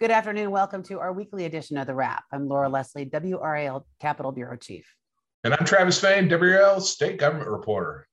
[0.00, 0.52] Good afternoon.
[0.52, 2.22] Welcome to our weekly edition of The Wrap.
[2.30, 4.86] I'm Laura Leslie, WRAL Capital Bureau Chief.
[5.42, 8.06] And I'm Travis Fain, WRAL State Government Reporter.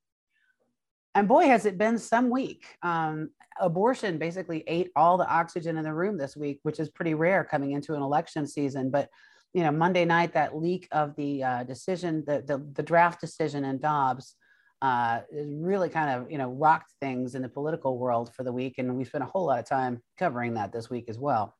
[1.13, 2.65] And boy, has it been some week.
[2.81, 3.29] Um,
[3.61, 7.43] abortion basically ate all the oxygen in the room this week, which is pretty rare
[7.43, 8.89] coming into an election season.
[8.89, 9.09] But
[9.53, 13.63] you know, Monday night, that leak of the uh, decision, the, the, the draft decision
[13.63, 14.33] in Dobbs,
[14.81, 18.79] uh, really kind of you know rocked things in the political world for the week,
[18.79, 21.55] and we spent a whole lot of time covering that this week as well.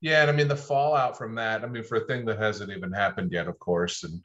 [0.00, 1.64] Yeah, and I mean the fallout from that.
[1.64, 4.22] I mean, for a thing that hasn't even happened yet, of course, and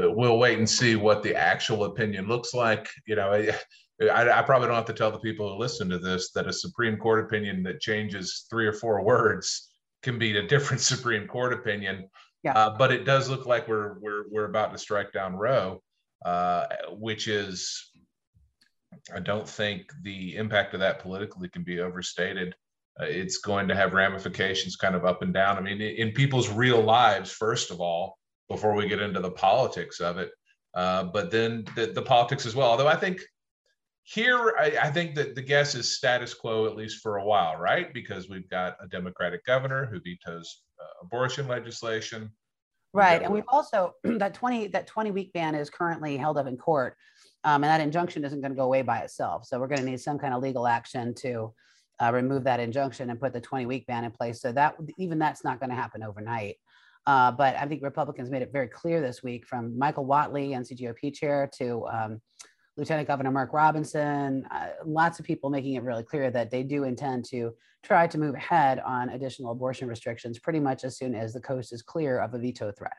[0.00, 2.88] uh, we'll wait and see what the actual opinion looks like.
[3.06, 3.54] You know, I,
[4.38, 6.96] I, probably don't have to tell the people who listen to this that a Supreme
[6.96, 9.70] Court opinion that changes three or four words
[10.02, 12.08] can be a different Supreme Court opinion.
[12.42, 12.52] Yeah.
[12.52, 15.82] Uh, but it does look like we're we're we're about to strike down Roe,
[16.24, 17.90] uh, which is,
[19.14, 22.54] I don't think the impact of that politically can be overstated.
[22.98, 25.56] Uh, it's going to have ramifications kind of up and down.
[25.56, 30.00] I mean, in people's real lives, first of all, before we get into the politics
[30.00, 30.30] of it,
[30.74, 32.70] uh, but then the, the politics as well.
[32.70, 33.20] Although I think
[34.02, 37.56] here, I, I, think that the guess is status quo at least for a while,
[37.56, 37.92] right?
[37.92, 42.30] Because we've got a Democratic governor who vetoes uh, abortion legislation.
[42.92, 46.56] Right, and we've also that twenty that twenty week ban is currently held up in
[46.56, 46.96] court,
[47.44, 49.46] um, and that injunction isn't going to go away by itself.
[49.46, 51.52] So we're going to need some kind of legal action to
[52.00, 54.40] uh, remove that injunction and put the twenty week ban in place.
[54.40, 56.56] So that even that's not going to happen overnight.
[57.06, 61.14] Uh, but I think Republicans made it very clear this week, from Michael Whatley, NCGOP
[61.14, 62.20] chair, to um,
[62.76, 66.84] Lieutenant Governor Mark Robinson, uh, lots of people making it really clear that they do
[66.84, 71.32] intend to try to move ahead on additional abortion restrictions pretty much as soon as
[71.32, 72.96] the coast is clear of a veto threat.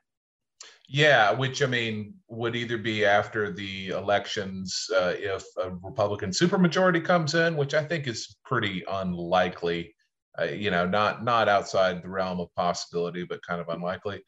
[0.94, 7.03] Yeah, which I mean would either be after the elections uh, if a Republican supermajority
[7.03, 9.95] comes in, which I think is pretty unlikely.
[10.38, 14.22] Uh, you know, not not outside the realm of possibility, but kind of unlikely.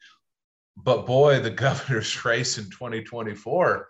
[0.76, 3.86] But boy, the governor's race in 2024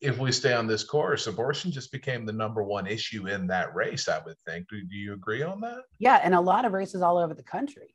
[0.00, 3.74] if we stay on this course, abortion just became the number one issue in that
[3.74, 4.68] race, I would think.
[4.68, 5.82] Do, do you agree on that?
[5.98, 7.94] Yeah, and a lot of races all over the country.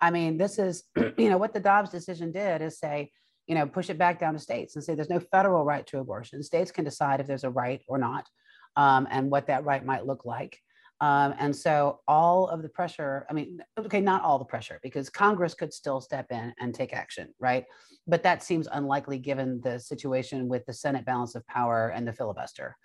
[0.00, 0.84] I mean, this is,
[1.16, 3.12] you know, what the Dobbs decision did is say,
[3.46, 5.98] you know, push it back down to states and say there's no federal right to
[5.98, 6.42] abortion.
[6.42, 8.28] States can decide if there's a right or not
[8.76, 10.60] um, and what that right might look like.
[11.00, 15.10] Um, and so all of the pressure, I mean, okay, not all the pressure, because
[15.10, 17.66] Congress could still step in and take action, right?
[18.06, 22.14] But that seems unlikely given the situation with the Senate balance of power and the
[22.14, 22.76] filibuster.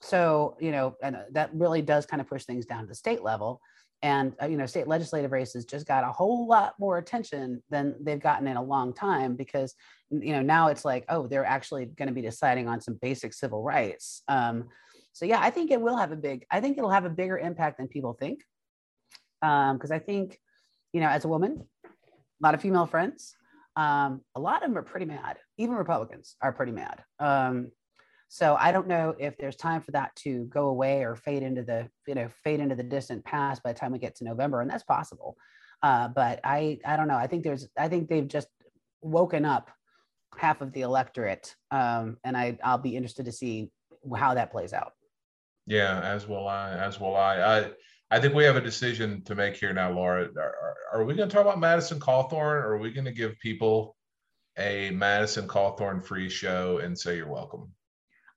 [0.00, 3.22] So, you know, and that really does kind of push things down to the state
[3.22, 3.60] level.
[4.02, 7.94] And, uh, you know, state legislative races just got a whole lot more attention than
[8.00, 9.74] they've gotten in a long time because,
[10.10, 13.32] you know, now it's like, oh, they're actually going to be deciding on some basic
[13.32, 14.22] civil rights.
[14.28, 14.68] Um,
[15.12, 17.38] so yeah, I think it will have a big, I think it'll have a bigger
[17.38, 18.40] impact than people think.
[19.40, 20.38] Because um, I think,
[20.92, 21.88] you know, as a woman, a
[22.42, 23.36] lot of female friends,
[23.76, 25.38] um, a lot of them are pretty mad.
[25.56, 27.02] Even Republicans are pretty mad.
[28.34, 31.62] So I don't know if there's time for that to go away or fade into
[31.62, 34.60] the, you know, fade into the distant past by the time we get to November,
[34.60, 35.36] and that's possible.
[35.84, 37.14] Uh, but I, I don't know.
[37.14, 38.48] I think there's, I think they've just
[39.02, 39.70] woken up
[40.36, 43.70] half of the electorate, um, and I, I'll be interested to see
[44.16, 44.94] how that plays out.
[45.68, 46.72] Yeah, as will I.
[46.72, 47.36] As will I.
[47.38, 47.70] I
[48.10, 50.28] I think we have a decision to make here now, Laura.
[50.36, 53.38] Are, are we going to talk about Madison Cawthorn, or are we going to give
[53.38, 53.94] people
[54.58, 57.70] a Madison Cawthorn free show and say you're welcome?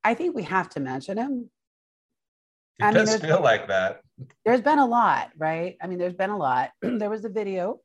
[0.04, 1.50] I think we have to mention him.
[2.80, 4.02] It I does mean, feel like that.
[4.46, 5.78] There's been a lot, right?
[5.82, 6.72] I mean, there's been a lot.
[6.82, 7.80] there was a video,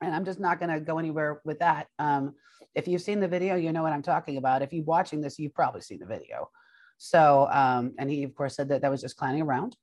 [0.00, 1.88] and I'm just not going to go anywhere with that.
[1.98, 2.34] Um,
[2.74, 4.62] if you've seen the video, you know what I'm talking about.
[4.62, 6.50] If you're watching this, you've probably seen the video.
[6.98, 9.76] So, um, and he of course said that that was just clowning around.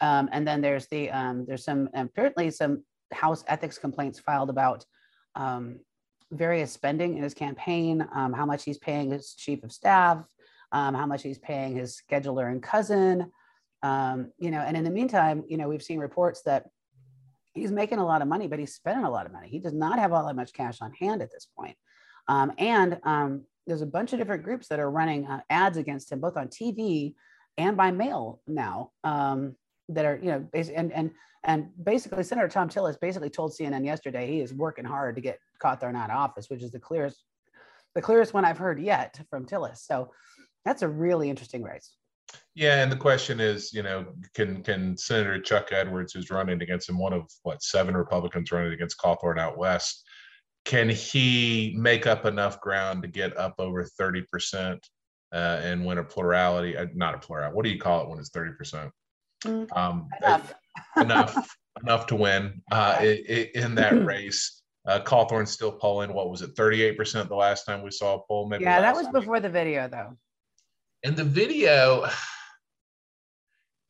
[0.00, 2.82] Um, and then there's the um, there's some apparently some
[3.12, 4.84] House ethics complaints filed about
[5.36, 5.78] um,
[6.32, 10.26] various spending in his campaign, um, how much he's paying his chief of staff,
[10.72, 13.30] um, how much he's paying his scheduler and cousin.
[13.82, 16.66] Um, you know, and in the meantime, you know, we've seen reports that
[17.54, 19.48] he's making a lot of money, but he's spending a lot of money.
[19.48, 21.76] He does not have all that much cash on hand at this point.
[22.28, 26.10] Um, and um, there's a bunch of different groups that are running uh, ads against
[26.10, 27.14] him, both on TV
[27.56, 28.90] and by mail now.
[29.04, 29.56] Um,
[29.88, 31.10] that are, you know, and and
[31.44, 35.38] and basically, Senator Thom Tillis basically told CNN yesterday he is working hard to get
[35.62, 37.22] Cawthorn out of office, which is the clearest,
[37.94, 39.78] the clearest one I've heard yet from Tillis.
[39.78, 40.10] So
[40.66, 41.94] that's a really interesting race.
[42.54, 46.88] Yeah, and the question is, you know, can can Senator Chuck Edwards, who's running against
[46.88, 50.02] him, one of what seven Republicans running against Cawthorn out west,
[50.64, 54.78] can he make up enough ground to get up over 30%
[55.32, 56.76] uh, and win a plurality?
[56.76, 57.54] Uh, not a plurality.
[57.54, 58.90] What do you call it when it's 30%?
[59.44, 60.54] Mm, um, enough.
[60.96, 64.62] enough enough to win uh, in that race.
[64.86, 66.12] Uh, Cawthorn's still polling.
[66.12, 68.48] What was it, 38% the last time we saw a poll?
[68.48, 70.16] Maybe yeah, that was before the video, though.
[71.06, 72.08] And the video.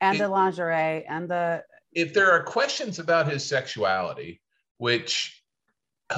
[0.03, 1.65] And it, the lingerie and the.
[1.91, 4.43] If there are questions about his sexuality,
[4.77, 5.43] which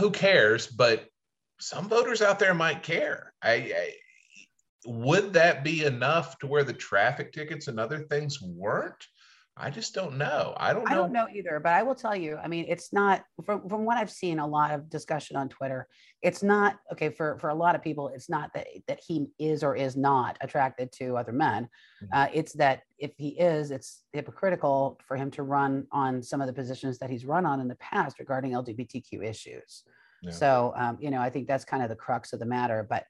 [0.00, 1.06] who cares, but
[1.60, 3.32] some voters out there might care.
[3.40, 3.94] I, I
[4.84, 9.06] would that be enough to where the traffic tickets and other things weren't?
[9.60, 10.54] I just don't know.
[10.56, 10.90] I don't know.
[10.90, 13.84] I don't know either, but I will tell you, I mean, it's not from, from
[13.84, 15.88] what I've seen a lot of discussion on Twitter.
[16.22, 18.08] It's not okay for, for a lot of people.
[18.08, 21.64] It's not that, that he is or is not attracted to other men.
[22.04, 22.06] Mm-hmm.
[22.12, 26.46] Uh, it's that if he is, it's hypocritical for him to run on some of
[26.46, 29.82] the positions that he's run on in the past regarding LGBTQ issues.
[30.22, 30.30] Yeah.
[30.30, 33.04] So, um, you know, I think that's kind of the crux of the matter, but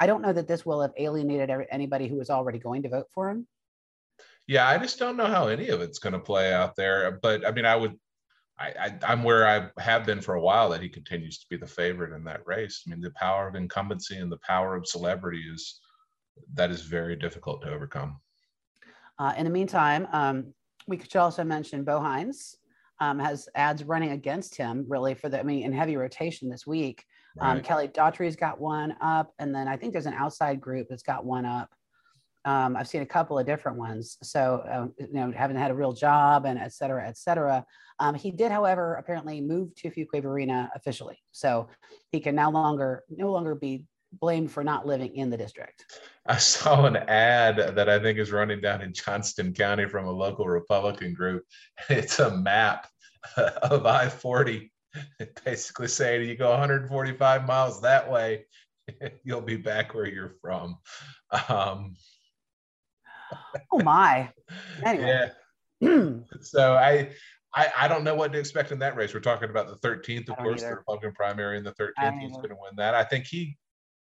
[0.00, 3.06] I don't know that this will have alienated anybody who was already going to vote
[3.14, 3.46] for him.
[4.46, 7.18] Yeah, I just don't know how any of it's going to play out there.
[7.22, 7.94] But I mean, I would,
[8.58, 11.56] I, I, am where I have been for a while that he continues to be
[11.56, 12.82] the favorite in that race.
[12.86, 15.80] I mean, the power of incumbency and the power of celebrity is
[16.54, 18.20] that is very difficult to overcome.
[19.18, 20.52] Uh, in the meantime, um,
[20.86, 22.56] we could also mention Bo Hines
[23.00, 26.66] um, has ads running against him really for the, I mean, in heavy rotation this
[26.66, 27.04] week.
[27.40, 27.62] Um.
[27.62, 31.24] Kelly Daughtry's got one up, and then I think there's an outside group that's got
[31.24, 31.70] one up.
[32.44, 34.18] Um, I've seen a couple of different ones.
[34.22, 37.64] So, um, you know, haven't had a real job and et cetera, et cetera.
[38.00, 41.18] Um, he did, however, apparently move to Fuquay-Varina officially.
[41.30, 41.68] So
[42.10, 43.84] he can no longer, no longer be
[44.20, 45.84] blamed for not living in the district.
[46.26, 50.10] I saw an ad that I think is running down in Johnston County from a
[50.10, 51.44] local Republican group.
[51.88, 52.88] It's a map
[53.36, 54.70] of I 40,
[55.44, 58.44] basically saying you go 145 miles that way,
[59.24, 60.76] you'll be back where you're from.
[61.48, 61.94] Um,
[63.72, 64.30] oh my.
[64.84, 65.30] Anyway.
[65.80, 66.08] Yeah.
[66.40, 67.10] so I,
[67.54, 69.12] I, I don't know what to expect in that race.
[69.12, 70.70] We're talking about the 13th, of course, either.
[70.70, 72.20] the Republican primary, in the 13th.
[72.20, 72.94] He's going to win that.
[72.94, 73.56] I think he,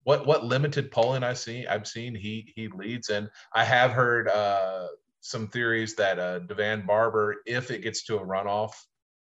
[0.04, 4.27] what what limited polling I see, I've seen he he leads, and I have heard
[4.27, 4.88] uh,
[5.22, 8.72] some theories that uh, DeVan Barbour, if it gets to a runoff,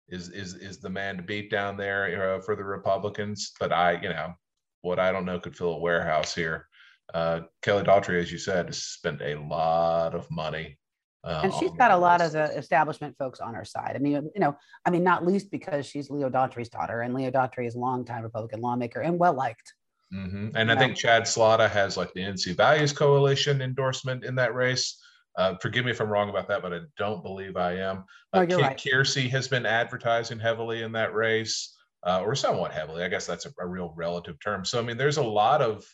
[0.10, 3.54] is is is the man to beat down there uh, for the Republicans.
[3.60, 4.34] But I, you know,
[4.82, 6.68] what I don't know could fill a warehouse here.
[7.14, 10.78] Uh, Kelly Daughtry, as you said, has spent a lot of money.
[11.24, 13.94] Uh, and she's got a lot of the establishment folks on her side.
[13.96, 17.30] I mean, you know, I mean, not least because she's Leo Daughtry's daughter, and Leo
[17.30, 19.74] Daughtry is a longtime Republican lawmaker and well liked.
[20.14, 20.50] Mm-hmm.
[20.56, 20.80] And you I know?
[20.80, 25.00] think Chad Slotta has like the NC Values Coalition endorsement in that race.
[25.38, 28.04] Uh, forgive me if I'm wrong about that, but I don't believe I am.
[28.34, 28.78] Uh, right.
[28.78, 33.04] Keirsey has been advertising heavily in that race, uh, or somewhat heavily.
[33.04, 34.66] I guess that's a, a, real relative term.
[34.66, 35.86] So I mean, there's a lot of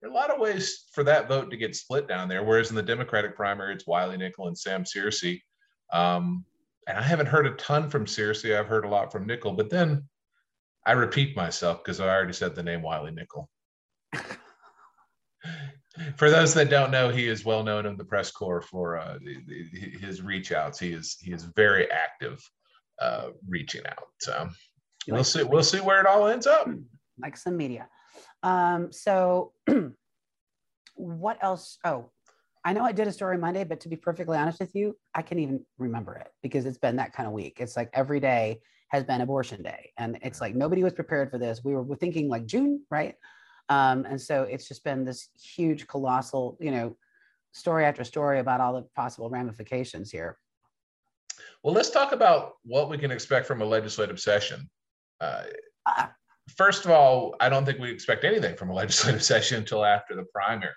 [0.00, 2.42] there are a lot of ways for that vote to get split down there.
[2.42, 5.40] Whereas in the Democratic primary, it's Wiley Nickel and Sam Searcy.
[5.92, 6.44] Um,
[6.88, 8.58] and I haven't heard a ton from Searcy.
[8.58, 10.08] I've heard a lot from Nickel, but then
[10.86, 13.50] I repeat myself because I already said the name Wiley Nickel.
[16.16, 19.18] for those that don't know, he is well known in the press corps for uh,
[20.00, 20.78] his reach outs.
[20.78, 22.40] He is he is very active
[23.00, 24.08] uh, reaching out.
[24.20, 24.48] So
[25.08, 26.68] we'll see we'll see where it all ends up.
[27.20, 27.86] Like some media.
[28.42, 29.52] Um, so
[30.94, 31.78] what else?
[31.84, 32.10] Oh,
[32.64, 35.22] I know I did a story Monday, but to be perfectly honest with you, I
[35.22, 37.56] can't even remember it because it's been that kind of week.
[37.58, 39.92] It's like every day has been abortion day.
[39.96, 41.62] And it's like nobody was prepared for this.
[41.64, 43.14] We were thinking like June, right?
[43.68, 46.96] Um, and so it's just been this huge, colossal, you know,
[47.52, 50.38] story after story about all the possible ramifications here.
[51.62, 54.68] Well, let's talk about what we can expect from a legislative session.
[55.20, 55.44] Uh,
[55.86, 56.06] uh,
[56.56, 60.14] first of all, I don't think we expect anything from a legislative session until after
[60.14, 60.72] the primary.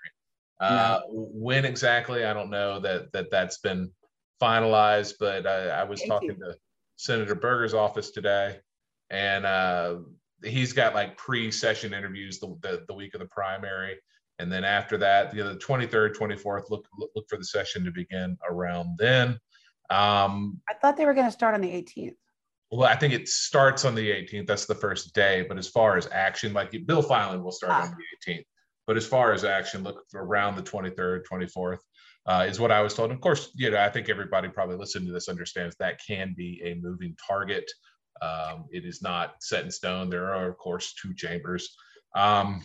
[0.59, 1.27] Uh, no.
[1.33, 3.91] When exactly, I don't know that that that's been
[4.41, 5.15] finalized.
[5.19, 6.55] But I, I was talking to
[6.95, 8.59] Senator Berger's office today,
[9.09, 9.97] and uh,
[10.43, 13.97] he's got like pre-session interviews the, the, the week of the primary,
[14.39, 17.83] and then after that, you know, the 23rd, 24th, look, look look for the session
[17.85, 19.39] to begin around then.
[19.89, 22.15] Um, I thought they were going to start on the 18th.
[22.73, 24.47] Well, I think it starts on the 18th.
[24.47, 25.45] That's the first day.
[25.47, 27.83] But as far as action, like bill filing will start ah.
[27.83, 28.45] on the 18th.
[28.87, 31.77] But as far as action, look around the 23rd, 24th
[32.25, 33.11] uh, is what I was told.
[33.11, 36.33] And of course, you know, I think everybody probably listening to this understands that can
[36.35, 37.69] be a moving target.
[38.23, 40.09] Um, it is not set in stone.
[40.09, 41.75] There are, of course, two chambers.
[42.15, 42.63] Um,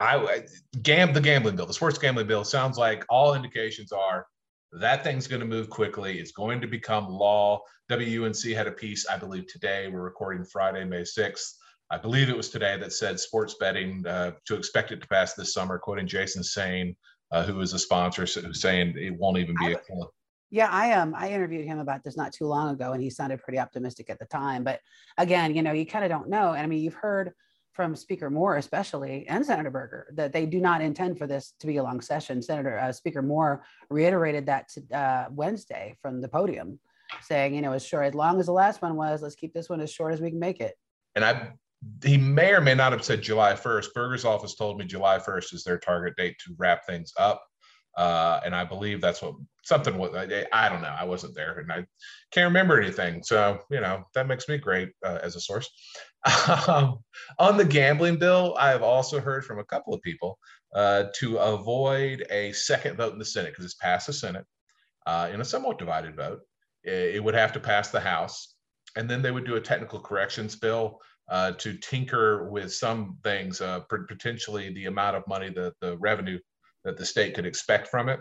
[0.00, 0.42] I
[0.82, 4.26] gam the gambling bill, the sports gambling bill sounds like all indications are
[4.72, 6.18] that thing's going to move quickly.
[6.18, 7.60] It's going to become law.
[7.90, 9.88] WUNC had a piece, I believe, today.
[9.88, 11.54] We're recording Friday, May 6th.
[11.90, 15.34] I believe it was today that said sports betting uh, to expect it to pass
[15.34, 16.96] this summer, quoting Jason Saine,
[17.30, 19.78] uh, who is a sponsor, so, saying it won't even be a
[20.50, 23.40] Yeah, I um I interviewed him about this not too long ago, and he sounded
[23.40, 24.64] pretty optimistic at the time.
[24.64, 24.80] But
[25.16, 26.52] again, you know, you kind of don't know.
[26.52, 27.32] And I mean, you've heard
[27.76, 31.66] from Speaker Moore, especially, and Senator Berger, that they do not intend for this to
[31.66, 32.40] be a long session.
[32.40, 36.80] Senator uh, Speaker Moore reiterated that to, uh, Wednesday from the podium,
[37.20, 39.68] saying, you know, as short as long as the last one was, let's keep this
[39.68, 40.74] one as short as we can make it.
[41.14, 41.50] And I,
[42.02, 43.92] he may or may not have said July 1st.
[43.94, 47.44] Berger's office told me July 1st is their target date to wrap things up.
[47.96, 50.14] Uh, and I believe that's what something was.
[50.14, 50.94] I, I, don't know.
[50.98, 51.86] I wasn't there, and I
[52.30, 53.22] can't remember anything.
[53.22, 55.70] So you know that makes me great uh, as a source.
[56.68, 56.98] Um,
[57.38, 60.38] on the gambling bill, I have also heard from a couple of people
[60.74, 64.44] uh, to avoid a second vote in the Senate because it's passed the Senate
[65.06, 66.40] uh, in a somewhat divided vote.
[66.82, 68.54] It, it, would have to pass the House,
[68.96, 71.00] and then they would do a technical corrections bill.
[71.28, 76.38] Uh, to tinker with some things, uh, potentially the amount of money that the revenue
[76.84, 78.20] that the state could expect from it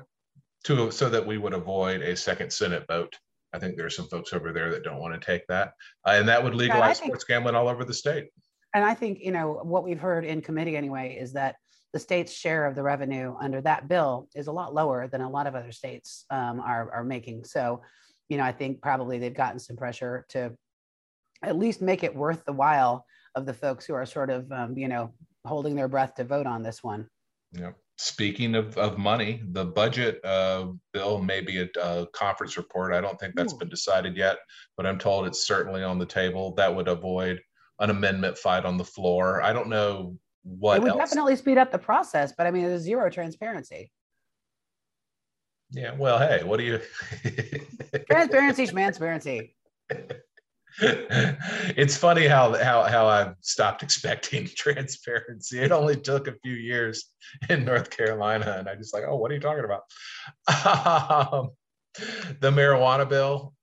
[0.63, 3.15] to so that we would avoid a second Senate vote.
[3.55, 5.73] I think there are some folks over there that don't want to take that.
[6.05, 8.27] Uh, and that would legalize yeah, sports gambling all over the state.
[8.73, 11.55] And I think, you know, what we've heard in committee anyway is that
[11.93, 15.29] the state's share of the revenue under that bill is a lot lower than a
[15.29, 17.45] lot of other states um, are, are making.
[17.45, 17.81] So,
[18.27, 20.51] you know, I think probably they've gotten some pressure to
[21.41, 24.77] at least make it worth the while of the folks who are sort of, um,
[24.77, 25.13] you know,
[25.45, 27.07] holding their breath to vote on this one.
[27.53, 32.93] Yeah speaking of, of money, the budget uh, bill may be a, a, conference report.
[32.93, 33.57] I don't think that's Ooh.
[33.57, 34.37] been decided yet,
[34.77, 36.53] but I'm told it's certainly on the table.
[36.55, 37.41] That would avoid
[37.79, 39.41] an amendment fight on the floor.
[39.41, 40.77] I don't know what.
[40.77, 40.99] It would else.
[40.99, 43.91] definitely speed up the process, but I mean, there's zero transparency.
[45.71, 45.95] Yeah.
[45.97, 46.79] Well, hey, what do you?
[48.09, 49.55] transparency, transparency.
[50.81, 55.61] it's funny how how how I've stopped expecting transparency.
[55.61, 57.11] It only took a few years
[57.49, 59.83] in North Carolina, and I just like, oh, what are you talking about?
[61.37, 61.51] Um,
[62.41, 63.53] the marijuana bill,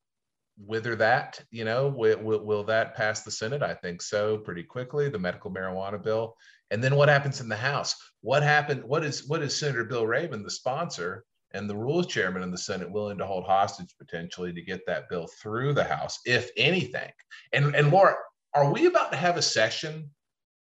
[0.56, 3.62] whether that you know will, will, will that pass the Senate?
[3.62, 5.10] I think so, pretty quickly.
[5.10, 6.34] The medical marijuana bill,
[6.70, 7.94] and then what happens in the House?
[8.22, 8.84] What happened?
[8.84, 11.24] What is what is Senator Bill Rabon, the sponsor?
[11.54, 15.08] And the rules chairman in the Senate willing to hold hostage potentially to get that
[15.08, 17.10] bill through the House, if anything.
[17.52, 18.16] And and Laura,
[18.54, 20.10] are we about to have a session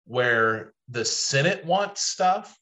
[0.05, 2.58] where the Senate wants stuff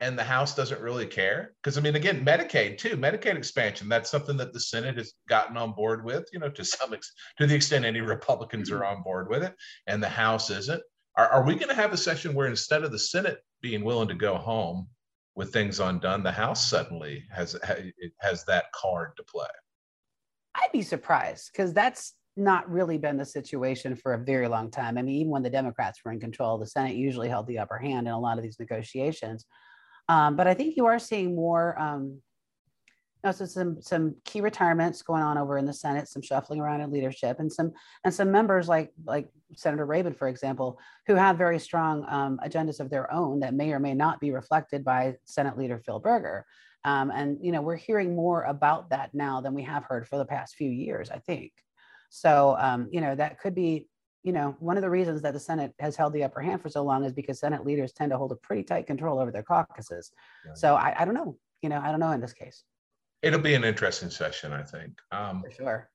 [0.00, 1.54] and the House doesn't really care?
[1.62, 3.88] Because I mean, again, Medicaid too, Medicaid expansion.
[3.88, 6.28] That's something that the Senate has gotten on board with.
[6.32, 9.54] You know, to some ex- to the extent any Republicans are on board with it,
[9.86, 10.82] and the House isn't.
[11.16, 14.08] Are, are we going to have a session where instead of the Senate being willing
[14.08, 14.86] to go home
[15.36, 17.54] with things undone, the House suddenly has
[18.20, 19.46] has that card to play.
[20.54, 24.98] I'd be surprised because that's not really been the situation for a very long time.
[24.98, 27.78] I mean, even when the Democrats were in control, the Senate usually held the upper
[27.78, 29.44] hand in a lot of these negotiations.
[30.08, 32.20] Um, but I think you are seeing more um,
[33.24, 36.80] know, so some some key retirements going on over in the Senate, some shuffling around
[36.80, 37.72] in leadership, and some
[38.04, 42.80] and some members like like Senator Rabon, for example, who have very strong um, agendas
[42.80, 46.44] of their own that may or may not be reflected by Senate Leader Phil Berger.
[46.84, 50.18] Um, and you know, we're hearing more about that now than we have heard for
[50.18, 51.10] the past few years.
[51.10, 51.52] I think
[52.10, 52.56] so.
[52.58, 53.88] Um, you know, that could be
[54.22, 56.68] you know, one of the reasons that the Senate has held the upper hand for
[56.68, 59.44] so long is because Senate leaders tend to hold a pretty tight control over their
[59.44, 60.10] caucuses.
[60.56, 62.64] So I, I, don't know, you know, I don't know in this case
[63.22, 64.92] it'll be an interesting session, I think.
[65.12, 65.90] Um, For sure.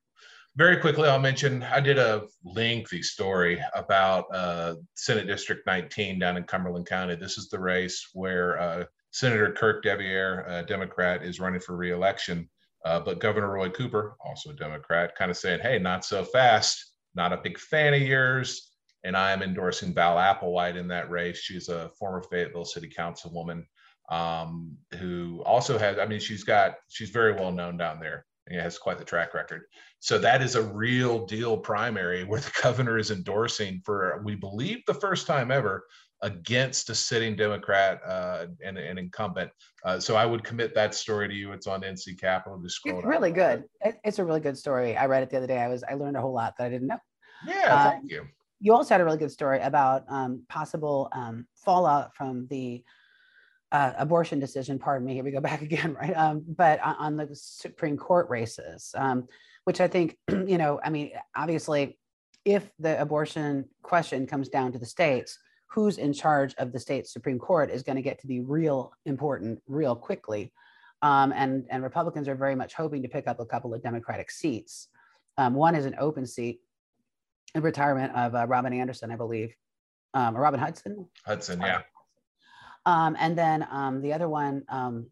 [0.57, 6.35] Very quickly, I'll mention I did a lengthy story about uh, Senate District 19 down
[6.35, 7.15] in Cumberland County.
[7.15, 12.49] This is the race where uh, Senator Kirk deViere, a Democrat, is running for reelection.
[12.83, 16.93] Uh, but Governor Roy Cooper, also a Democrat, kind of saying, hey, not so fast,
[17.15, 18.71] not a big fan of yours.
[19.03, 21.37] And I am endorsing Val Applewhite in that race.
[21.37, 23.63] She's a former Fayetteville City Councilwoman
[24.09, 28.59] um, who also has, I mean, she's got, she's very well known down there and
[28.59, 29.63] has quite the track record.
[29.99, 34.79] So that is a real deal primary where the governor is endorsing for, we believe,
[34.87, 35.85] the first time ever
[36.21, 39.49] against a sitting Democrat uh, and an incumbent.
[39.83, 41.51] Uh, so I would commit that story to you.
[41.51, 42.59] It's on NC Capitol.
[42.61, 42.99] Just scroll.
[42.99, 43.63] It's really good.
[43.81, 44.95] It's a really good story.
[44.95, 45.57] I read it the other day.
[45.59, 46.99] I was I learned a whole lot that I didn't know.
[47.47, 48.27] Yeah, um, thank you.
[48.59, 52.83] You also had a really good story about um, possible um, fallout from the
[53.71, 56.15] uh, abortion decision, pardon me, here we go back again, right?
[56.15, 59.27] Um, but on, on, the Supreme Court races, um,
[59.63, 61.97] which I think, you know, I mean, obviously,
[62.43, 65.37] if the abortion question comes down to the states,
[65.71, 68.91] who's in charge of the state Supreme Court is going to get to be real
[69.05, 70.51] important real quickly.
[71.01, 74.29] Um, and, and Republicans are very much hoping to pick up a couple of Democratic
[74.31, 74.89] seats.
[75.37, 76.59] Um, one is an open seat,
[77.55, 79.55] a retirement of uh, Robin Anderson, I believe,
[80.13, 81.07] um, or Robin Hudson.
[81.25, 81.81] Hudson, yeah.
[82.85, 85.07] Um, and then um, the other one um,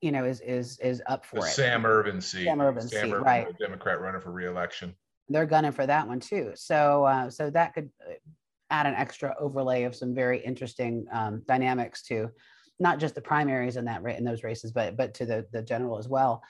[0.00, 1.50] you know, is is is up for The it.
[1.50, 2.44] Sam Ervin seat.
[2.44, 3.46] Sam Ervin seat, right.
[3.58, 4.94] Democrat running for reelection.
[5.28, 6.52] They're gunning for that one too.
[6.54, 8.14] So uh, so that could uh,
[8.70, 12.30] add an extra overlay of some very interesting um, dynamics to
[12.78, 15.98] not just the primaries in that in those races, but but to the the general
[15.98, 16.42] as well.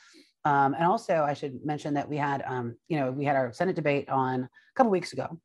[0.45, 3.53] Um, and also, I should mention that we had um, you know we had our
[3.53, 5.39] Senate debate on a couple weeks ago,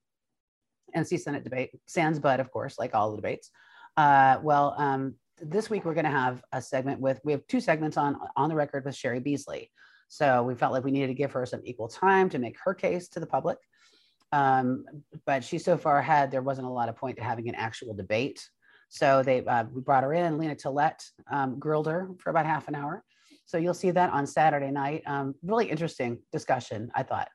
[0.95, 3.51] NC Senate debate, sans Budd, of course, like all the debates.
[3.97, 7.59] Uh, well, um, this week we're going to have a segment with we have two
[7.59, 9.71] segments on on the record with Cheri Beasley.
[10.07, 12.73] So we felt like we needed to give her some equal time to make her
[12.73, 13.57] case to the public.
[14.33, 14.85] Um,
[15.25, 17.93] but she so far had there wasn't a lot of point to having an actual
[17.93, 18.47] debate.
[18.89, 20.37] So they uh, we brought her in.
[20.37, 23.03] Lena Tillett um, grilled her for about half an hour.
[23.45, 25.03] So you'll see that on Saturday night.
[25.05, 27.29] Um, really interesting discussion, I thought.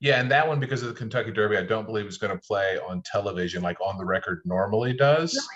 [0.00, 2.46] Yeah, and that one because of the Kentucky Derby, I don't believe is going to
[2.46, 5.48] play on television like on the record normally does.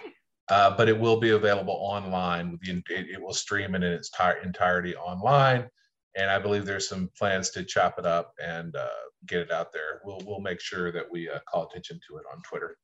[0.48, 2.58] Uh, but it will be available online.
[2.62, 4.10] The, it, it will stream in its
[4.42, 5.68] entirety online,
[6.16, 8.88] and I believe there's some plans to chop it up and uh,
[9.26, 10.00] get it out there.
[10.04, 12.76] We'll we'll make sure that we uh, call attention to it on Twitter.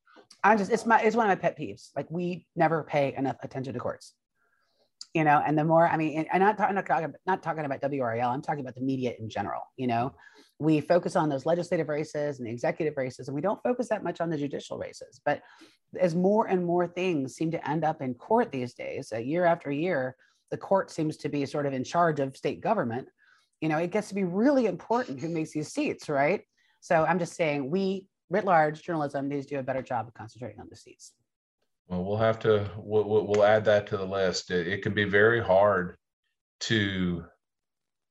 [0.44, 1.90] I just it's my it's one of my pet peeves.
[1.96, 4.14] Like we never pay enough attention to courts.
[5.16, 7.64] You know, and the more I mean, and I'm not talking not talking, not talking
[7.64, 8.28] about WRAL.
[8.28, 9.62] I'm talking about the media in general.
[9.78, 10.14] You know,
[10.58, 14.04] we focus on those legislative races and the executive races, and we don't focus that
[14.04, 15.22] much on the judicial races.
[15.24, 15.40] But
[15.98, 19.46] as more and more things seem to end up in court these days, uh, year
[19.46, 20.16] after year,
[20.50, 23.08] the court seems to be sort of in charge of state government.
[23.62, 26.42] You know, it gets to be really important who makes these seats, right?
[26.82, 30.12] So I'm just saying, we writ large journalism needs to do a better job of
[30.12, 31.14] concentrating on the seats.
[31.88, 34.50] Well, we'll have to we'll, we'll add that to the list.
[34.50, 35.96] It, it can be very hard
[36.60, 37.24] to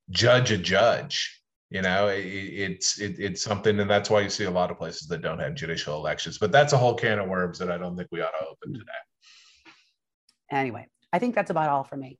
[0.09, 1.41] judge a judge.
[1.69, 4.77] You know, it, it's it, it's something, and that's why you see a lot of
[4.77, 6.37] places that don't have judicial elections.
[6.37, 8.73] But that's a whole can of worms that I don't think we ought to open
[8.73, 9.73] today.
[10.51, 12.17] Anyway, I think that's about all for me.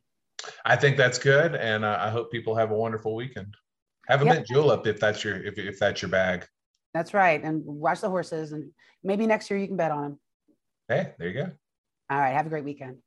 [0.66, 3.56] I think that's good, and uh, I hope people have a wonderful weekend.
[4.08, 4.36] Have a Yep.
[4.36, 6.46] mint julep if that's your if, if that's your bag.
[6.94, 7.42] That's right.
[7.42, 8.72] And watch the horses, and
[9.04, 10.20] maybe next year you can bet on them.
[10.88, 11.52] Hey, there you go.
[12.10, 12.34] All right.
[12.34, 12.98] Have a great weekend.